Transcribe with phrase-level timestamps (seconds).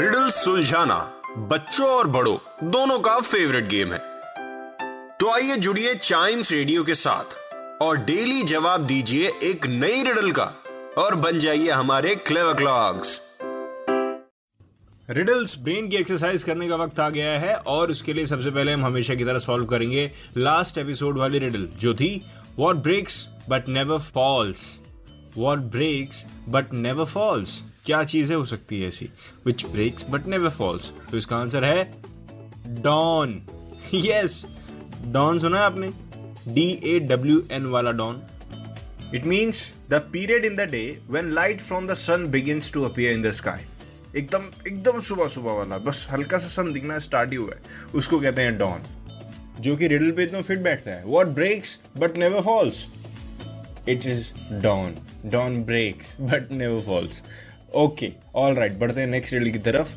[0.00, 0.96] Riddle सुलझाना
[1.48, 2.36] बच्चों और बड़ों,
[2.70, 3.98] दोनों का फेवरेट गेम है।
[5.18, 7.36] तो आइए जुड़िए चाइम्स रेडियो के साथ
[7.82, 10.44] और डेली जवाब दीजिए एक नई रिडल का
[10.98, 13.18] और बन जाइए हमारे क्लेवर क्लॉक्स
[15.08, 18.72] रिडल्स ब्रेन की एक्सरसाइज करने का वक्त आ गया है और उसके लिए सबसे पहले
[18.72, 22.10] हम हमेशा की तरह सॉल्व करेंगे लास्ट एपिसोड वाली रिडल जो थी
[22.58, 24.64] what breaks but never falls
[25.36, 29.10] what breaks but never falls क्या चीज़ है हो सकती है ऐसी?
[29.46, 31.84] Which breaks but never falls तो इसका आंसर है
[32.82, 33.40] डॉन
[33.94, 34.44] यस
[35.06, 35.88] डॉन सुना है आपने?
[36.54, 38.22] डी ए डब्ल्यू एन वाला dawn
[39.18, 39.60] It means
[39.92, 43.32] the period in the day when light from the sun begins to appear in the
[43.38, 43.56] sky.
[44.16, 47.60] एकदम एकदम सुबह सुबह वाला, बस हल्का सा सन दिखना स्टार्ट ही हुआ है।
[47.94, 48.82] उसको कहते हैं डॉन
[49.60, 52.84] जो कि रिडल पे एकदम फिट बैठता है। What breaks but never falls
[53.88, 54.22] it is
[54.62, 54.94] dawn
[55.26, 57.22] dawn breaks but never falls
[57.74, 59.94] okay all right बढ़ते हैं नेक्स्ट रिडल की तरफ़।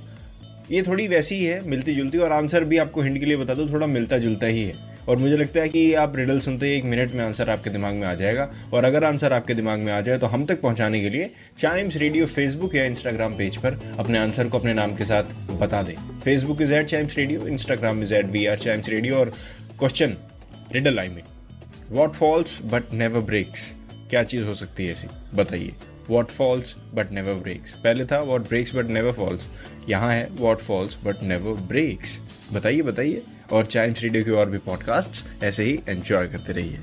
[0.72, 3.54] ये थोड़ी वैसी ही है मिलती जुलती और आंसर भी आपको हिंट के लिए बता
[3.54, 6.74] दूँ, थोड़ा मिलता जुलता ही है। और मुझे लगता है कि आप रिडल सुनते ही
[6.74, 9.92] एक मिनट में आंसर आपके दिमाग में आ जाएगा। और अगर आंसर आपके दिमाग में
[9.94, 11.30] आ जाए तो हम तक पहुँचाने के लिए
[11.60, 15.82] चाइम्स रेडियो फेसबुक या इंस्टाग्राम पेज पर अपने आंसर को अपने नाम के साथ बता
[15.84, 19.34] दें। Facebook is at Chimes Radio Instagram is at we are Chimes Radio और
[19.80, 20.18] question
[20.74, 21.24] riddle I mean
[21.92, 23.72] what falls but never breaks
[24.10, 25.08] क्या चीज़ हो सकती है ऐसी?
[25.34, 25.72] बताइए।
[26.10, 29.48] What falls but never breaks पहले था what breaks but never falls
[29.90, 32.20] यहाँ है what falls but never breaks
[32.54, 33.22] बताइए बताइए।
[33.54, 36.80] और चाइम्स रेडियो के और भी पॉडकास्ट ऐसे ही एंजॉय करते रहिए।